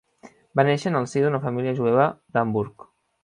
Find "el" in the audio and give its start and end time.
0.99-1.05